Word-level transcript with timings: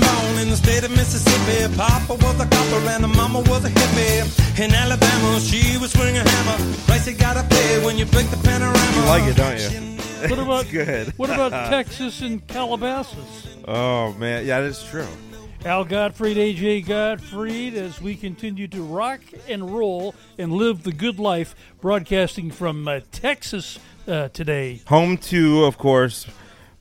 getting 0.00 0.22
born 0.26 0.38
in 0.42 0.50
the 0.50 0.56
state 0.56 0.84
of 0.84 0.90
Mississippi. 0.90 1.74
Papa 1.76 2.14
was 2.14 2.40
a 2.40 2.46
copper 2.46 2.88
and 2.90 3.04
the 3.04 3.08
mama 3.08 3.40
was 3.40 3.64
a 3.64 3.70
hippie. 3.70 4.64
In 4.64 4.72
Alabama, 4.72 5.40
she 5.40 5.78
was 5.78 5.92
swinging 5.92 6.16
a 6.16 6.28
hammer. 6.28 6.74
Price 6.86 7.06
you 7.06 7.14
gotta 7.14 7.46
pay 7.48 7.84
when 7.84 7.96
you 7.96 8.04
break 8.06 8.28
the 8.30 8.36
panorama. 8.38 8.92
You 8.94 9.02
like 9.02 9.24
it, 9.24 9.36
don't 9.36 9.60
you? 9.60 9.88
What 10.18 10.40
about 10.40 10.62
It's 10.62 10.72
good. 10.72 11.08
What 11.16 11.30
about 11.30 11.50
Texas 11.70 12.22
and 12.22 12.44
Calabasas? 12.48 13.56
Oh 13.68 14.12
man, 14.14 14.44
yeah, 14.44 14.60
that's 14.60 14.84
true. 14.84 15.06
Al 15.64 15.84
Gottfried, 15.84 16.36
AJ 16.36 16.86
Gottfried, 16.86 17.74
as 17.74 18.00
we 18.00 18.16
continue 18.16 18.66
to 18.66 18.82
rock 18.82 19.20
and 19.48 19.72
roll 19.72 20.16
and 20.36 20.52
live 20.52 20.82
the 20.82 20.90
good 20.92 21.20
life, 21.20 21.54
broadcasting 21.80 22.50
from 22.50 22.88
uh, 22.88 23.00
Texas 23.12 23.78
uh, 24.08 24.28
today. 24.28 24.82
Home 24.86 25.16
to, 25.18 25.64
of 25.64 25.78
course, 25.78 26.26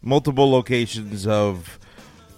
multiple 0.01 0.49
locations 0.49 1.27
of 1.27 1.77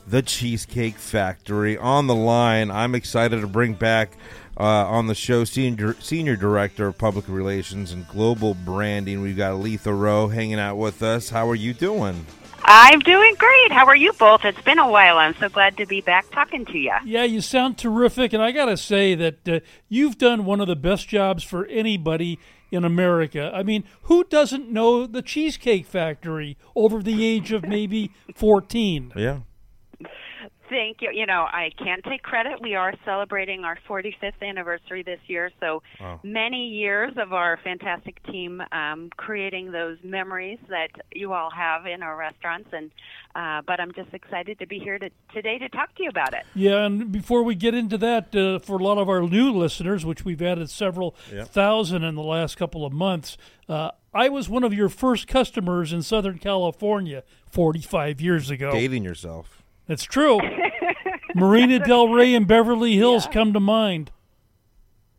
the 0.09 0.21
Cheesecake 0.23 0.97
Factory. 0.97 1.77
On 1.77 2.07
the 2.07 2.15
line, 2.15 2.71
I'm 2.71 2.95
excited 2.95 3.41
to 3.41 3.47
bring 3.47 3.73
back 3.73 4.17
uh, 4.57 4.63
on 4.63 5.07
the 5.07 5.15
show 5.15 5.43
senior 5.43 5.95
senior 5.99 6.35
director 6.35 6.87
of 6.87 6.97
public 6.97 7.27
relations 7.27 7.91
and 7.91 8.07
global 8.07 8.55
branding. 8.55 9.21
We've 9.21 9.37
got 9.37 9.55
Letha 9.59 9.93
Rowe 9.93 10.27
hanging 10.27 10.59
out 10.59 10.77
with 10.77 11.03
us. 11.03 11.29
How 11.29 11.47
are 11.49 11.55
you 11.55 11.73
doing? 11.73 12.25
I'm 12.61 12.99
doing 12.99 13.35
great. 13.37 13.71
How 13.71 13.85
are 13.85 13.95
you 13.95 14.11
both? 14.13 14.43
It's 14.45 14.61
been 14.61 14.79
a 14.79 14.89
while. 14.89 15.17
I'm 15.17 15.33
so 15.35 15.47
glad 15.47 15.77
to 15.77 15.85
be 15.85 16.01
back 16.01 16.29
talking 16.31 16.65
to 16.65 16.77
you. 16.77 16.93
Yeah, 17.05 17.23
you 17.23 17.41
sound 17.41 17.77
terrific, 17.77 18.33
and 18.33 18.43
I 18.43 18.51
got 18.51 18.65
to 18.65 18.77
say 18.77 19.15
that 19.15 19.47
uh, 19.47 19.59
you've 19.87 20.17
done 20.17 20.43
one 20.43 20.59
of 20.59 20.67
the 20.67 20.75
best 20.75 21.07
jobs 21.07 21.43
for 21.43 21.65
anybody 21.67 22.37
in 22.71 22.83
America. 22.83 23.51
I 23.53 23.63
mean, 23.63 23.85
who 24.03 24.23
doesn't 24.23 24.69
know 24.69 25.07
the 25.07 25.21
Cheesecake 25.21 25.85
Factory 25.85 26.57
over 26.75 27.01
the 27.01 27.25
age 27.25 27.51
of 27.51 27.63
maybe 27.63 28.11
14? 28.35 29.13
Yeah. 29.15 29.39
Thank 30.69 30.97
you. 31.01 31.09
You 31.11 31.25
know, 31.25 31.47
I 31.51 31.71
can't 31.77 32.03
take 32.03 32.21
credit. 32.21 32.61
We 32.61 32.75
are 32.75 32.93
celebrating 33.03 33.63
our 33.63 33.77
45th 33.87 34.41
anniversary 34.41 35.01
this 35.01 35.19
year, 35.27 35.51
so 35.59 35.81
Wow. 35.99 36.19
many 36.23 36.67
years 36.69 37.13
of 37.17 37.33
our 37.33 37.57
fantastic 37.63 38.21
team 38.23 38.61
um, 38.71 39.09
creating 39.17 39.71
those 39.71 39.97
memories 40.03 40.59
that 40.69 40.89
you 41.11 41.33
all 41.33 41.49
have 41.49 41.85
in 41.87 42.03
our 42.03 42.15
restaurants. 42.15 42.69
And 42.71 42.91
uh, 43.35 43.61
but 43.65 43.79
I'm 43.79 43.91
just 43.93 44.13
excited 44.13 44.59
to 44.59 44.65
be 44.67 44.79
here 44.79 44.97
to, 44.99 45.09
today 45.33 45.57
to 45.59 45.69
talk 45.69 45.93
to 45.95 46.03
you 46.03 46.09
about 46.09 46.33
it. 46.33 46.43
Yeah, 46.55 46.85
and 46.85 47.11
before 47.11 47.43
we 47.43 47.55
get 47.55 47.73
into 47.73 47.97
that, 47.99 48.35
uh, 48.35 48.59
for 48.59 48.77
a 48.79 48.83
lot 48.83 48.97
of 48.97 49.07
our 49.09 49.21
new 49.21 49.51
listeners, 49.51 50.05
which 50.05 50.25
we've 50.25 50.41
added 50.41 50.69
several 50.69 51.15
Yep. 51.31 51.47
thousand 51.49 52.03
in 52.03 52.15
the 52.15 52.23
last 52.23 52.57
couple 52.57 52.85
of 52.85 52.91
months, 52.93 53.37
uh, 53.67 53.91
I 54.13 54.29
was 54.29 54.49
one 54.49 54.63
of 54.63 54.73
your 54.73 54.89
first 54.89 55.27
customers 55.27 55.93
in 55.93 56.01
Southern 56.01 56.37
California 56.39 57.23
45 57.51 58.19
years 58.21 58.49
ago. 58.49 58.71
Dating 58.71 59.03
yourself. 59.03 59.58
It's 59.89 60.03
true. 60.03 60.39
Marina 61.35 61.79
Del 61.79 62.07
Rey 62.07 62.33
and 62.35 62.47
Beverly 62.47 62.95
Hills 62.95 63.27
come 63.31 63.51
to 63.53 63.59
mind. 63.59 64.11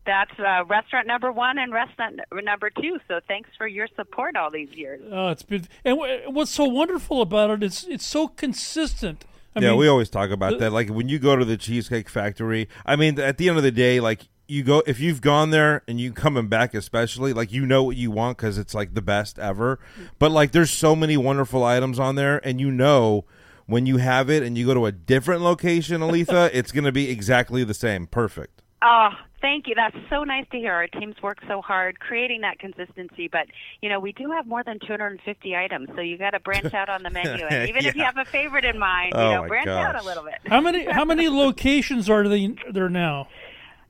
That's 0.05 0.31
uh, 0.39 0.65
restaurant 0.65 1.05
number 1.05 1.31
one 1.31 1.59
and 1.59 1.71
restaurant 1.71 2.19
number 2.33 2.71
two. 2.71 2.97
So 3.07 3.19
thanks 3.27 3.49
for 3.57 3.67
your 3.67 3.87
support 3.95 4.35
all 4.35 4.49
these 4.49 4.71
years. 4.71 5.01
Oh, 5.11 5.27
it's 5.27 5.43
been, 5.43 5.67
and 5.85 5.99
what's 6.27 6.49
so 6.49 6.65
wonderful 6.65 7.21
about 7.21 7.51
it 7.51 7.63
is 7.63 7.85
it's 7.87 8.05
so 8.05 8.27
consistent. 8.27 9.25
I 9.55 9.59
yeah, 9.59 9.69
mean, 9.71 9.79
we 9.79 9.87
always 9.87 10.09
talk 10.09 10.31
about 10.31 10.53
the- 10.53 10.57
that. 10.59 10.71
Like 10.71 10.89
when 10.89 11.07
you 11.07 11.19
go 11.19 11.35
to 11.35 11.45
the 11.45 11.57
Cheesecake 11.57 12.09
Factory, 12.09 12.67
I 12.85 12.95
mean, 12.95 13.19
at 13.19 13.37
the 13.37 13.49
end 13.49 13.57
of 13.57 13.63
the 13.63 13.71
day, 13.71 13.99
like 13.99 14.27
you 14.47 14.63
go 14.63 14.81
if 14.87 14.99
you've 14.99 15.21
gone 15.21 15.51
there 15.51 15.83
and 15.87 15.99
you 15.99 16.13
coming 16.13 16.47
back, 16.47 16.73
especially 16.73 17.31
like 17.31 17.51
you 17.51 17.65
know 17.65 17.83
what 17.83 17.95
you 17.95 18.09
want 18.09 18.37
because 18.37 18.57
it's 18.57 18.73
like 18.73 18.95
the 18.95 19.01
best 19.01 19.37
ever. 19.37 19.79
But 20.17 20.31
like, 20.31 20.51
there's 20.51 20.71
so 20.71 20.95
many 20.95 21.15
wonderful 21.15 21.63
items 21.63 21.99
on 21.99 22.15
there, 22.15 22.45
and 22.45 22.59
you 22.59 22.71
know 22.71 23.25
when 23.71 23.85
you 23.85 23.97
have 23.97 24.29
it 24.29 24.43
and 24.43 24.57
you 24.57 24.65
go 24.67 24.73
to 24.73 24.85
a 24.85 24.91
different 24.91 25.41
location, 25.41 26.01
Aletha, 26.01 26.49
it's 26.53 26.71
going 26.71 26.83
to 26.83 26.91
be 26.91 27.09
exactly 27.09 27.63
the 27.63 27.73
same. 27.73 28.05
Perfect. 28.07 28.61
Oh, 28.83 29.09
thank 29.41 29.67
you. 29.67 29.75
That's 29.75 29.95
so 30.09 30.23
nice 30.23 30.45
to 30.51 30.57
hear. 30.57 30.73
Our 30.73 30.87
teams 30.87 31.15
work 31.21 31.37
so 31.47 31.61
hard 31.61 31.99
creating 31.99 32.41
that 32.41 32.57
consistency, 32.57 33.27
but 33.31 33.45
you 33.81 33.89
know 33.89 33.99
we 33.99 34.11
do 34.11 34.31
have 34.31 34.47
more 34.47 34.63
than 34.63 34.79
250 34.79 35.55
items, 35.55 35.87
so 35.95 36.01
you 36.01 36.17
got 36.17 36.31
to 36.31 36.39
branch 36.39 36.73
out 36.73 36.89
on 36.89 37.03
the 37.03 37.11
menu. 37.11 37.45
And 37.45 37.69
even 37.69 37.85
if 37.85 37.95
you 37.95 38.03
have 38.03 38.17
a 38.17 38.25
favorite 38.25 38.65
in 38.65 38.79
mind, 38.79 39.13
Oh, 39.15 39.23
you 39.29 39.35
know, 39.35 39.41
my 39.43 39.47
branch 39.47 39.67
out 39.67 39.95
a 40.01 40.03
little 40.03 40.23
bit. 40.23 40.35
how 40.47 40.61
many 40.61 40.85
how 40.85 41.05
many 41.05 41.29
locations 41.45 42.09
are 42.09 42.27
they 42.27 42.55
there 42.71 42.89
now? 42.89 43.27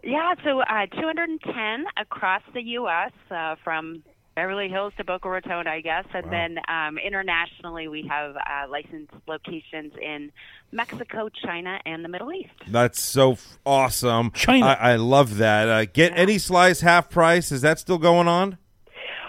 Yeah, 0.04 0.34
so 0.44 0.60
uh, 0.62 0.88
210 0.88 1.86
across 1.96 2.42
the 2.54 2.62
U.S. 2.62 3.12
Uh, 3.30 3.56
from 3.64 4.04
Beverly 4.36 4.70
Hills 4.70 4.94
to 4.98 5.04
Boca 5.04 5.30
Raton, 5.30 5.68
I 5.68 5.82
guess, 5.82 6.06
and 6.14 6.26
Wow. 6.26 6.32
then 6.32 6.58
um, 6.68 6.98
internationally 6.98 7.88
we 7.88 8.08
have 8.10 8.36
uh, 8.36 8.68
licensed 8.70 9.14
locations 9.28 9.94
in 10.02 10.32
Mexico, 10.72 11.28
China, 11.30 11.80
and 11.86 12.04
the 12.04 12.10
Middle 12.10 12.32
East. 12.32 12.50
That's 12.68 13.04
so 13.04 13.34
f- 13.34 13.58
awesome. 13.66 14.32
China. 14.32 14.66
I, 14.68 14.94
I 14.94 14.96
love 14.96 15.38
that. 15.38 15.68
Uh, 15.68 15.86
get 15.86 16.14
any 16.16 16.38
slice 16.38 16.82
half 16.82 17.10
price. 17.10 17.52
Is 17.52 17.62
that 17.62 17.80
still 17.80 17.98
going 17.98 18.28
on? 18.30 18.58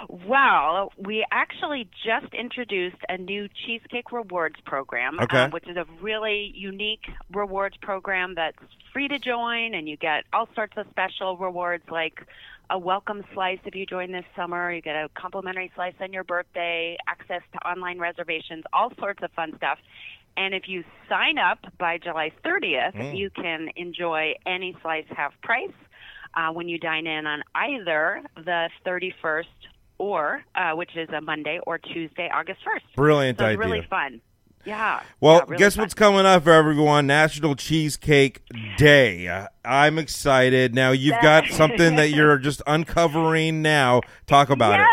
Well, 0.09 0.93
we 0.99 1.25
actually 1.31 1.89
just 2.05 2.35
introduced 2.35 2.97
a 3.09 3.17
new 3.17 3.49
Cheesecake 3.49 4.12
Rewards 4.12 4.57
program, 4.67 5.19
Okay. 5.21 5.39
um, 5.39 5.51
which 5.53 5.67
is 5.69 5.77
a 5.77 5.87
really 6.01 6.53
unique 6.55 7.05
rewards 7.33 7.77
program 7.81 8.35
that's 8.35 8.59
free 8.93 9.09
to 9.09 9.19
join, 9.19 9.75
and 9.75 9.89
you 9.89 9.97
get 9.97 10.25
all 10.33 10.49
sorts 10.55 10.75
of 10.77 10.87
special 10.91 11.37
rewards 11.39 11.85
like 11.91 12.27
a 12.72 12.78
welcome 12.78 13.22
slice 13.34 13.59
if 13.66 13.75
you 13.75 13.84
join 13.84 14.12
this 14.12 14.25
summer. 14.34 14.72
You 14.72 14.81
get 14.81 14.97
a 14.97 15.10
complimentary 15.15 15.71
slice 15.75 15.93
on 16.00 16.10
your 16.12 16.25
birthday, 16.25 16.97
access 17.06 17.43
to 17.53 17.59
online 17.69 17.99
reservations, 17.99 18.65
all 18.72 18.91
sorts 18.99 19.22
of 19.22 19.31
fun 19.33 19.53
stuff. 19.59 19.78
And 20.38 20.55
if 20.55 20.62
you 20.66 20.82
sign 21.06 21.37
up 21.37 21.59
by 21.78 21.99
July 21.99 22.32
30th, 22.43 22.94
Mm. 22.94 23.19
you 23.19 23.28
can 23.28 23.69
enjoy 23.77 24.34
any 24.47 24.75
slice 24.81 25.05
half 25.15 25.38
price 25.43 25.71
uh, 26.34 26.50
when 26.53 26.66
you 26.66 26.78
dine 26.78 27.06
in 27.06 27.27
on 27.27 27.43
either 27.55 28.22
the 28.37 28.71
31st 28.87 29.44
or, 29.99 30.43
uh, 30.55 30.72
which 30.72 30.97
is 30.97 31.11
a 31.11 31.21
Monday, 31.21 31.61
or 31.66 31.77
Tuesday, 31.78 32.31
August 32.32 32.61
1st. 32.65 32.97
Brilliant 32.97 33.38
so 33.38 33.44
it's 33.44 33.49
idea. 33.50 33.59
really 33.59 33.87
fun. 33.88 34.21
Yeah. 34.65 35.03
Well, 35.21 35.37
yeah, 35.39 35.45
really 35.49 35.56
guess 35.59 35.75
fun. 35.77 35.83
what's 35.83 35.95
coming 35.95 36.25
up 36.27 36.45
for 36.45 36.53
everyone? 36.53 37.06
National 37.06 37.56
Cheesecake 37.56 38.43
Day. 38.77 39.47
I'm 39.65 39.99
excited. 39.99 40.75
Now 40.75 40.91
you've 40.93 41.21
got 41.23 41.47
something 41.49 41.97
that 41.97 42.11
you're 42.15 42.39
just 42.39 42.62
uncovering 42.67 43.62
now. 43.62 44.03
Talk 44.27 44.50
about 44.50 44.81
it. 44.81 44.87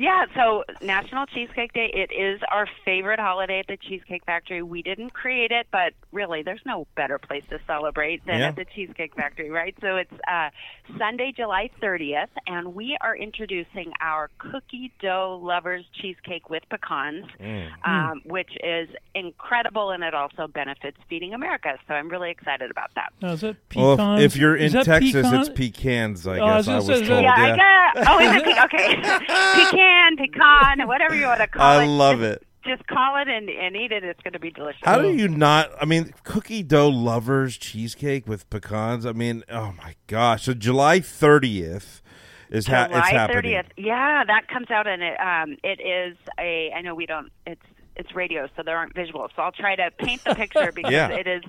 Yes. 0.00 0.28
Yeah, 0.34 0.42
so 0.44 0.64
National 0.84 1.26
Cheesecake 1.26 1.72
Day, 1.72 1.90
it 1.94 2.10
is 2.12 2.40
our 2.50 2.66
favorite 2.84 3.20
holiday 3.20 3.60
at 3.60 3.66
the 3.68 3.76
Cheesecake 3.76 4.24
Factory. 4.24 4.62
We 4.62 4.82
didn't 4.82 5.10
create 5.10 5.50
it, 5.52 5.66
but 5.70 5.92
really, 6.12 6.42
there's 6.42 6.60
no 6.66 6.86
better 6.96 7.18
place 7.18 7.44
to 7.50 7.58
celebrate 7.66 8.24
than 8.26 8.38
Yeah. 8.40 8.48
at 8.48 8.56
the 8.56 8.64
Cheesecake 8.64 9.14
Factory, 9.14 9.50
right? 9.50 9.74
So 9.80 9.96
it's 9.96 10.12
uh, 10.26 10.50
Sunday, 10.98 11.32
July 11.36 11.70
30th, 11.82 12.28
and 12.46 12.74
we 12.74 12.96
are 13.00 13.14
introducing 13.16 13.92
our 14.00 14.30
cookie 14.38 14.92
dough 15.00 15.38
lovers 15.42 15.84
cheesecake 16.00 16.50
with 16.50 16.62
pecans, 16.70 17.26
Mm. 17.40 17.68
um, 17.86 18.22
which 18.24 18.50
is 18.64 18.88
incredible, 19.14 19.90
and 19.90 20.02
it 20.02 20.14
also 20.14 20.46
benefits 20.48 20.96
Feeding 21.08 21.34
America. 21.34 21.76
So 21.86 21.94
I'm 21.94 22.08
really 22.08 22.30
excited 22.30 22.70
about 22.70 22.90
that. 22.96 23.12
Now, 23.22 23.32
is 23.32 23.40
that 23.42 23.56
Well, 23.76 24.16
if, 24.18 24.32
if 24.34 24.36
you're 24.36 24.56
in 24.56 24.72
Texas, 24.72 25.12
pecan? 25.12 25.34
it's 25.40 25.48
pecans. 25.50 26.26
I 26.26 26.38
Oh, 26.38 26.44
I 26.46 26.56
was 26.56 26.66
guess 26.66 26.72
I 26.72 26.76
was 26.76 26.88
is 26.88 27.00
that- 27.00 27.06
told. 27.08 27.22
Yeah, 27.22 27.46
yeah. 27.46 27.52
I 27.52 27.56
got. 27.56 28.06
Oh, 28.08 28.18
is 28.20 28.36
it 28.36 28.44
pe- 28.44 28.64
okay? 28.64 29.86
Pecan, 29.90 30.16
pecan, 30.16 30.88
whatever 30.88 31.14
you 31.14 31.26
want 31.26 31.40
to 31.40 31.46
call 31.46 31.62
I 31.62 31.84
it. 31.84 31.86
love 31.86 32.18
just, 32.20 32.42
it. 32.42 32.46
Just 32.66 32.86
call 32.86 33.16
it 33.16 33.28
and, 33.28 33.48
and 33.48 33.74
eat 33.76 33.90
it. 33.92 34.04
It's 34.04 34.20
going 34.22 34.32
to 34.34 34.38
be 34.38 34.50
delicious. 34.50 34.80
How 34.84 35.00
do 35.00 35.08
you 35.14 35.28
not? 35.28 35.70
I 35.80 35.84
mean, 35.86 36.12
cookie 36.24 36.62
dough 36.62 36.88
lovers 36.88 37.56
cheesecake 37.56 38.28
with 38.28 38.48
pecans. 38.50 39.06
I 39.06 39.12
mean, 39.12 39.44
oh 39.50 39.72
my 39.82 39.94
gosh! 40.06 40.44
So 40.44 40.54
July 40.54 41.00
30th 41.00 42.02
is 42.50 42.66
ha- 42.66 42.88
July 42.88 43.12
30th. 43.12 43.66
Yeah, 43.76 44.24
that 44.24 44.48
comes 44.48 44.70
out 44.70 44.86
and 44.86 45.02
it 45.02 45.18
um 45.20 45.56
it 45.64 45.80
is 45.80 46.16
a 46.38 46.70
I 46.76 46.82
know 46.82 46.94
we 46.94 47.06
don't 47.06 47.30
it's 47.46 47.62
it's 47.96 48.14
radio 48.14 48.48
so 48.56 48.62
there 48.62 48.76
aren't 48.76 48.94
visuals. 48.94 49.30
So 49.36 49.42
I'll 49.42 49.52
try 49.52 49.74
to 49.76 49.90
paint 49.98 50.22
the 50.24 50.34
picture 50.34 50.70
because 50.74 50.92
Yeah. 50.92 51.08
it 51.08 51.26
is 51.26 51.42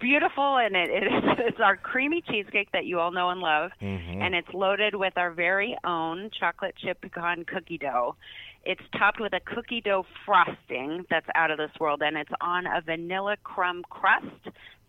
beautiful 0.00 0.56
and 0.58 0.76
it, 0.76 0.90
it 0.90 1.02
is 1.04 1.22
it's 1.38 1.60
our 1.60 1.76
creamy 1.76 2.22
cheesecake 2.22 2.70
that 2.72 2.84
you 2.86 3.00
all 3.00 3.10
know 3.12 3.30
and 3.30 3.40
love 3.40 3.70
Mm-hmm. 3.80 4.22
and 4.22 4.34
it's 4.34 4.52
loaded 4.54 4.94
with 4.94 5.16
our 5.16 5.30
very 5.30 5.76
own 5.84 6.30
chocolate 6.38 6.74
chip 6.76 7.00
pecan 7.00 7.44
cookie 7.44 7.78
dough. 7.78 8.16
It's 8.64 8.82
topped 8.98 9.20
with 9.20 9.32
a 9.32 9.40
cookie 9.40 9.80
dough 9.80 10.04
frosting 10.24 11.04
that's 11.08 11.26
out 11.34 11.50
of 11.50 11.58
this 11.58 11.70
world 11.78 12.02
and 12.02 12.16
it's 12.16 12.32
on 12.40 12.66
a 12.66 12.80
vanilla 12.80 13.36
crumb 13.44 13.84
crust 13.88 14.26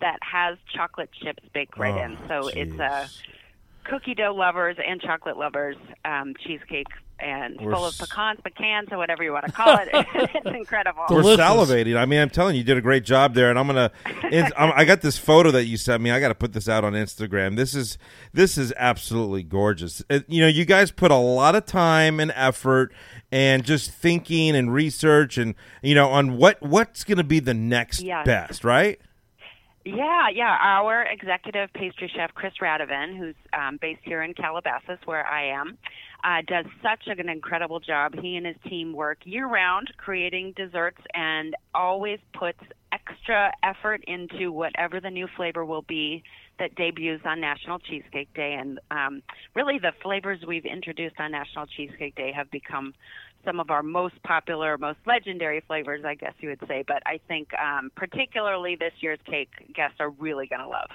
that 0.01 0.18
has 0.21 0.57
chocolate 0.75 1.09
chips 1.24 1.44
baked 1.54 1.77
right 1.77 1.95
in. 2.06 2.18
Oh, 2.30 2.44
So 2.44 2.48
it's 2.50 2.80
a 2.80 3.07
cookie 3.83 4.15
dough 4.15 4.33
lovers 4.36 4.77
and 4.86 5.00
chocolate 5.01 5.38
lovers 5.38 5.77
um, 6.06 6.33
cheesecake 6.45 6.88
and 7.19 7.59
We're 7.59 7.73
full 7.73 7.85
of 7.85 7.97
pecans, 7.97 8.39
pecans, 8.43 8.89
or 8.91 8.97
whatever 8.97 9.23
you 9.23 9.31
want 9.33 9.45
to 9.45 9.51
call 9.51 9.77
it. 9.79 9.89
it's 9.93 10.45
incredible. 10.45 11.03
We're 11.09 11.21
Delicious. 11.21 11.45
salivating. 11.45 11.97
I 11.97 12.05
mean, 12.05 12.19
I'm 12.19 12.29
telling 12.29 12.55
you, 12.55 12.59
you 12.59 12.63
did 12.65 12.77
a 12.77 12.81
great 12.81 13.03
job 13.03 13.33
there, 13.33 13.49
and 13.49 13.57
I'm 13.57 13.67
gonna. 13.67 13.91
I'm, 14.55 14.71
I 14.75 14.85
got 14.85 15.01
this 15.01 15.17
photo 15.17 15.51
that 15.51 15.65
you 15.65 15.77
sent 15.77 16.01
me. 16.03 16.11
I 16.11 16.19
got 16.19 16.29
to 16.29 16.35
put 16.35 16.53
this 16.53 16.69
out 16.69 16.83
on 16.83 16.93
Instagram. 16.93 17.55
This 17.55 17.73
is 17.75 17.97
this 18.33 18.57
is 18.57 18.73
absolutely 18.77 19.43
gorgeous. 19.43 20.03
It- 20.09 20.25
you 20.29 20.41
know, 20.41 20.47
you 20.47 20.65
guys 20.65 20.91
put 20.91 21.11
a 21.11 21.15
lot 21.15 21.55
of 21.55 21.65
time 21.65 22.19
and 22.19 22.31
effort 22.35 22.93
and 23.31 23.63
just 23.65 23.91
thinking 23.91 24.55
and 24.55 24.71
research 24.73 25.37
and 25.37 25.55
you 25.81 25.95
know 25.95 26.09
on 26.09 26.37
what 26.37 26.61
what's 26.61 27.03
going 27.03 27.17
to 27.17 27.23
be 27.23 27.39
the 27.39 27.53
next 27.53 28.01
Yes. 28.01 28.25
best, 28.25 28.63
right? 28.63 28.99
Yeah, 29.87 30.27
yeah. 30.33 30.57
Our 30.61 31.03
executive 31.03 31.71
pastry 31.73 32.11
chef, 32.13 32.33
Chris 32.33 32.51
Radovan, 32.61 33.17
who's 33.17 33.35
um, 33.57 33.77
based 33.81 34.01
here 34.03 34.21
in 34.21 34.33
Calabasas, 34.33 34.99
where 35.05 35.25
I 35.25 35.45
am, 35.45 35.77
uh, 36.25 36.41
does 36.45 36.65
such 36.83 37.07
an 37.07 37.29
incredible 37.29 37.79
job. 37.79 38.13
He 38.21 38.35
and 38.35 38.45
his 38.45 38.57
team 38.67 38.91
work 38.91 39.19
year 39.23 39.47
round 39.47 39.93
creating 39.95 40.53
desserts 40.57 40.99
and 41.13 41.55
always 41.73 42.19
puts 42.37 42.59
extra 42.91 43.53
effort 43.63 44.03
into 44.07 44.51
whatever 44.51 44.99
the 44.99 45.09
new 45.09 45.27
flavor 45.37 45.63
will 45.63 45.83
be 45.83 46.21
that 46.59 46.75
debuts 46.75 47.21
on 47.25 47.39
National 47.39 47.79
Cheesecake 47.79 48.33
Day. 48.33 48.57
And 48.59 48.79
um, 48.91 49.21
really, 49.55 49.79
the 49.79 49.93
flavors 50.03 50.39
we've 50.45 50.65
introduced 50.65 51.15
on 51.17 51.31
National 51.31 51.65
Cheesecake 51.65 52.15
Day 52.15 52.33
have 52.35 52.51
become 52.51 52.93
some 53.47 53.61
of 53.61 53.71
our 53.71 53.81
most 53.81 54.21
popular, 54.23 54.77
most 54.77 54.99
legendary 55.05 55.61
flavors, 55.61 56.03
I 56.03 56.15
guess 56.15 56.33
you 56.39 56.49
would 56.49 56.59
say. 56.67 56.83
But 56.85 57.01
I 57.05 57.19
think 57.29 57.53
um, 57.53 57.91
particularly 57.95 58.75
this 58.75 58.91
year's 58.99 59.19
cake 59.25 59.49
guests 59.73 59.97
are 59.99 60.09
really 60.09 60.47
going 60.47 60.61
to 60.61 60.67
love. 60.67 60.89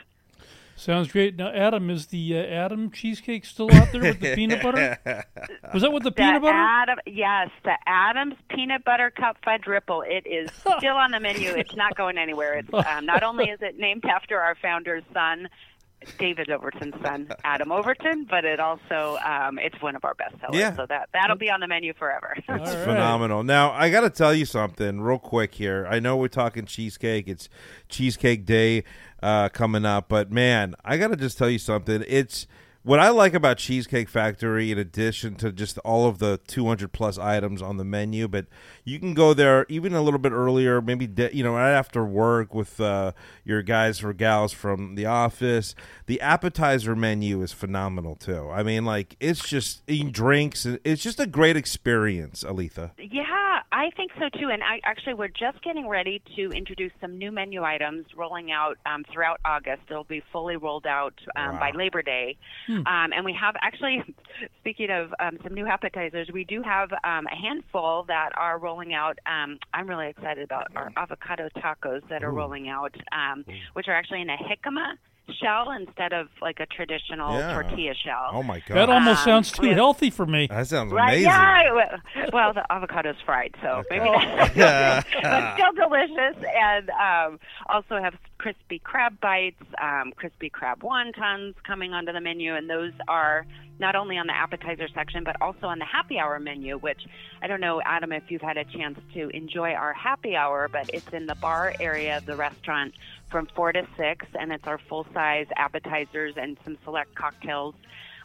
Sounds 0.77 1.13
great. 1.13 1.37
Now, 1.37 1.49
Adam, 1.49 1.91
is 1.91 2.07
the 2.07 2.37
uh, 2.37 2.43
Adam 2.43 2.91
cheesecake 2.91 3.45
still 3.45 3.73
out 3.73 3.93
there 3.93 4.01
with 4.01 4.21
the 4.21 4.35
peanut 4.35 4.63
butter? 4.63 4.99
Was 5.73 5.83
that 5.83 5.93
with 5.93 6.03
the, 6.03 6.11
The 6.11 6.17
peanut 6.17 6.43
butter? 6.43 6.57
Adam, 6.57 6.99
yes, 7.07 7.51
the 7.63 7.77
Adams 7.87 8.35
peanut 8.51 8.85
butter 8.85 9.11
cup 9.11 9.37
fudge 9.45 9.67
ripple. 9.67 10.03
It 10.03 10.27
is 10.27 10.51
still 10.79 10.97
on 10.97 11.13
the 11.13 11.21
menu. 11.21 11.51
It's 11.51 11.77
not 11.77 11.95
going 11.95 12.19
anywhere. 12.19 12.59
It's 12.59 12.73
um, 12.73 13.07
not 13.07 13.23
only 13.23 13.45
is 13.51 13.61
it 13.63 13.79
named 13.79 14.05
after 14.05 14.41
our 14.41 14.57
founder's 14.57 15.05
son, 15.13 15.49
David 16.19 16.51
Overton's 16.51 16.95
son, 17.03 17.29
Adam 17.45 17.73
Overton, 17.73 18.27
but 18.29 18.45
it 18.45 18.61
also 18.61 19.19
um, 19.25 19.59
it's 19.59 19.81
one 19.81 19.97
of 19.97 20.05
our 20.05 20.15
best 20.15 20.35
sellers. 20.41 20.57
Yeah. 20.57 20.77
So 20.77 20.87
that 20.87 21.09
that'll 21.13 21.37
be 21.37 21.51
on 21.51 21.61
the 21.61 21.69
menu 21.69 21.93
forever. 21.95 22.37
It's 22.53 22.75
right. 22.75 22.85
phenomenal. 22.85 23.43
Now, 23.43 23.73
I 23.73 23.91
got 23.91 24.03
to 24.03 24.11
tell 24.11 24.35
you 24.35 24.45
something 24.45 25.01
real 25.01 25.19
quick 25.19 25.55
here. 25.55 25.87
I 25.89 26.01
know 26.01 26.17
we're 26.17 26.29
talking 26.29 26.67
cheesecake. 26.67 27.27
It's 27.27 27.49
Cheesecake 27.89 28.45
Day 28.45 28.85
uh, 29.23 29.49
coming 29.49 29.85
up, 29.85 30.09
but 30.09 30.31
man, 30.31 30.75
I 30.85 30.99
got 30.99 31.09
to 31.09 31.17
just 31.17 31.39
tell 31.39 31.49
you 31.49 31.59
something. 31.59 32.05
It's 32.07 32.47
what 32.85 32.99
I 32.99 33.11
like 33.11 33.35
about 33.35 33.59
Cheesecake 33.59 34.09
Factory, 34.09 34.73
in 34.73 34.79
addition 34.79 35.37
to 35.37 35.53
just 35.53 35.79
all 35.79 36.09
of 36.09 36.19
the 36.19 36.41
200 36.49 36.93
plus 36.93 37.17
items 37.17 37.63
on 37.63 37.77
the 37.77 37.85
menu, 37.85 38.27
but 38.27 38.47
you 38.85 38.99
can 38.99 39.15
go 39.15 39.35
there 39.35 39.67
even 39.69 39.95
a 39.95 40.03
little 40.03 40.19
bit 40.19 40.33
earlier, 40.33 40.81
maybe 40.81 41.07
de- 41.07 41.35
you 41.35 41.45
know 41.45 41.55
right 41.55 41.73
after 41.73 42.05
work 42.05 42.55
with 42.55 42.81
uh, 42.81 43.13
your 43.45 43.63
guys 43.63 44.03
or 44.03 44.13
gals 44.13 44.53
from 44.53 44.97
the 44.97 45.07
office. 45.07 45.75
The 46.07 46.21
appetizer 46.21 46.97
menu 46.97 47.43
is 47.43 47.53
phenomenal 47.53 48.17
too. 48.17 48.51
I 48.51 48.63
mean, 48.63 48.85
like 48.85 49.17
it's 49.21 49.49
just 49.49 49.83
eating 49.87 50.11
drinks. 50.11 50.67
It's 50.67 51.03
just 51.03 51.21
a 51.21 51.27
great 51.27 51.57
experience, 51.57 52.43
Aletha. 52.43 52.91
Yeah, 52.99 53.61
I 53.71 53.91
think 53.97 54.11
so 54.19 54.29
too. 54.39 54.49
And 54.51 54.63
I 54.63 54.81
actually 54.85 55.15
we're 55.15 55.29
just 55.29 55.63
getting 55.63 55.89
ready 55.89 56.21
to 56.37 56.51
introduce 56.51 56.93
some 57.01 57.17
new 57.17 57.31
menu 57.31 57.63
items 57.63 58.07
rolling 58.17 58.51
out 58.51 58.79
um, 58.87 59.05
throughout 59.13 59.41
August. 59.45 59.83
It'll 59.89 60.05
be 60.05 60.23
fully 60.33 60.57
rolled 60.57 60.87
out 60.87 61.15
um, 61.37 61.59
by 61.59 61.71
Labor 61.75 62.03
Day. 62.03 62.37
Um, 62.79 63.13
and 63.13 63.25
we 63.25 63.33
have 63.41 63.55
actually, 63.61 64.03
speaking 64.61 64.91
of 64.91 65.13
um, 65.21 65.39
some 65.43 65.55
new 65.55 65.67
appetizers, 65.67 66.29
we 66.33 66.45
do 66.45 66.63
have 66.63 66.91
um, 67.05 67.27
a 67.27 67.37
handful 67.37 68.05
that 68.09 68.31
are 68.37 68.59
rolling 68.59 68.95
out. 68.95 69.19
Um, 69.27 69.59
I'm 69.75 69.87
really 69.89 70.09
excited 70.09 70.45
about 70.45 70.69
our 70.77 70.91
avocado 70.97 71.49
tacos 71.57 72.07
that 72.09 72.23
are 72.25 72.31
rolling 72.33 72.69
out, 72.69 72.95
um, 73.13 73.45
which 73.75 73.89
are 73.89 73.95
actually 73.95 74.23
in 74.23 74.31
a 74.31 74.37
jicama 74.37 74.95
shell 75.41 75.71
instead 75.71 76.13
of 76.13 76.27
like 76.43 76.59
a 76.59 76.67
traditional 76.67 77.39
Yeah. 77.39 77.53
tortilla 77.55 77.95
shell. 77.95 78.31
Oh 78.33 78.43
my 78.43 78.59
god, 78.67 78.75
That 78.77 78.91
almost 78.91 79.21
Um, 79.21 79.25
sounds 79.25 79.53
too 79.53 79.69
with- 79.69 79.77
healthy 79.77 80.11
for 80.11 80.27
me. 80.27 80.49
that 80.49 80.67
sounds 80.67 80.93
Right? 80.93 81.09
amazing. 81.25 81.31
Yeah. 81.31 81.73
Well- 81.73 81.99
Well, 82.33 82.53
the 82.53 82.65
avocado's 82.71 83.17
fried, 83.25 83.55
so 83.63 83.83
maybe 83.91 84.05
not. 84.11 84.55
but 84.57 85.55
still 85.55 85.73
delicious. 85.75 86.37
And 86.61 86.91
um, 86.91 87.39
also 87.69 88.03
have 88.03 88.15
crispy 88.43 88.81
crab 88.81 89.21
bites, 89.21 89.63
um, 89.81 90.13
crispy 90.17 90.51
crab 90.51 90.81
wontons 90.81 91.55
coming 91.65 91.93
onto 91.93 92.13
the 92.13 92.21
menu, 92.21 92.57
and 92.57 92.69
those 92.69 92.91
are 93.07 93.47
not 93.79 93.95
only 93.95 94.19
on 94.19 94.27
the 94.27 94.35
appetizer 94.35 94.89
section 94.93 95.23
but 95.23 95.37
also 95.41 95.67
on 95.67 95.79
the 95.79 95.85
happy 95.85 96.19
hour 96.19 96.41
menu. 96.41 96.77
Which 96.77 97.01
I 97.41 97.47
don't 97.47 97.61
know, 97.61 97.81
Adam, 97.85 98.11
if 98.11 98.25
you've 98.31 98.43
had 98.43 98.57
a 98.57 98.65
chance 98.65 98.99
to 99.15 99.29
enjoy 99.29 99.75
our 99.75 99.93
happy 99.93 100.35
hour, 100.35 100.69
but 100.69 100.91
it's 100.93 101.07
in 101.13 101.27
the 101.27 101.37
bar 101.37 101.73
area 101.79 102.17
of 102.17 102.27
the 102.27 102.35
restaurant 102.35 102.95
from 103.31 103.47
four 103.55 103.73
to 103.73 103.87
six, 103.97 104.27
and 104.35 104.51
it's 104.51 104.67
our 104.67 104.81
full 104.89 105.07
size 105.15 105.47
appetizers 105.57 106.35
and 106.37 106.57
some 106.65 106.77
select 106.85 107.15
cocktails 107.15 107.77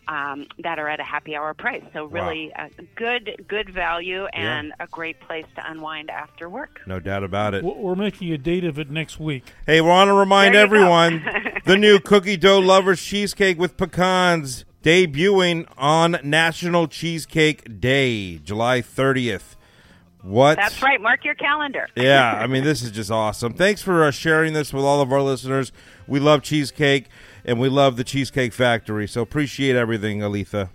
um, 0.07 0.47
that 0.59 0.79
are 0.79 0.87
at 0.87 0.99
a 0.99 1.03
happy 1.03 1.35
hour 1.35 1.53
price. 1.53 1.83
So 1.93 2.05
really, 2.05 2.51
a 2.55 2.69
good 2.95 3.45
good 3.47 3.69
value 3.69 4.25
and 4.33 4.73
a 4.79 4.87
great 4.87 5.19
place 5.21 5.45
to 5.55 5.69
unwind 5.71 6.09
after 6.09 6.49
work. 6.49 6.81
No 6.85 6.99
doubt 6.99 7.23
about 7.23 7.53
it. 7.53 7.63
We're 7.63 7.95
making 7.95 8.31
a 8.33 8.37
date 8.37 8.63
of 8.63 8.79
it 8.79 8.89
next 8.89 9.19
week. 9.19 9.43
Hey, 9.65 9.81
we 9.81 9.87
want 9.87 10.07
to 10.09 10.13
remind 10.13 10.55
There 10.55 10.63
you 10.63 10.69
go. 10.69 10.75
everyone 10.75 11.61
the 11.65 11.77
new 11.77 11.99
cookie 11.99 12.37
dough 12.37 12.59
lovers 12.59 13.01
cheesecake 13.01 13.57
with 13.59 13.77
pecans 13.77 14.65
debuting 14.83 15.67
on 15.77 16.17
National 16.23 16.87
Cheesecake 16.87 17.79
Day, 17.81 18.37
July 18.37 18.81
30th. 18.81 19.55
What? 20.21 20.55
That's 20.57 20.81
right. 20.81 20.99
Mark 20.99 21.23
your 21.23 21.35
calendar. 21.35 21.87
Yeah, 21.95 22.33
I 22.33 22.47
mean, 22.47 22.63
this 22.63 22.81
is 22.81 22.91
just 22.91 23.11
awesome. 23.11 23.53
Thanks 23.53 23.81
for 23.81 24.03
uh, 24.03 24.11
sharing 24.11 24.53
this 24.53 24.73
with 24.73 24.83
all 24.83 25.01
of 25.01 25.11
our 25.11 25.21
listeners. 25.21 25.71
We 26.07 26.19
love 26.19 26.41
cheesecake 26.41 27.07
and 27.47 27.59
we 27.59 27.69
love 27.69 27.95
the 27.95 28.03
Cheesecake 28.03 28.53
Factory. 28.53 29.07
So 29.07 29.21
appreciate 29.21 29.75
everything, 29.75 30.19
Aletha. 30.19 30.69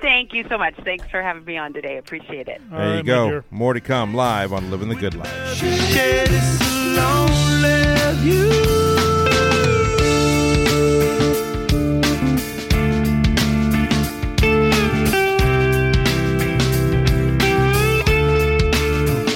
Thank 0.00 0.34
you 0.34 0.44
so 0.50 0.58
much. 0.58 0.74
Thanks 0.84 1.08
for 1.10 1.22
having 1.22 1.44
me 1.46 1.56
on 1.56 1.72
today. 1.72 1.96
Appreciate 1.96 2.46
it. 2.46 2.60
All 2.70 2.76
There 2.78 2.86
you 2.88 2.94
right, 2.96 2.96
my 2.98 3.02
go. 3.02 3.28
dear. 3.30 3.44
More 3.50 3.72
to 3.72 3.80
come 3.80 4.12
live 4.14 4.52
on 4.52 4.70
Living 4.70 4.90
the 4.90 4.94
Good 4.96 5.14
Life. 5.14 5.30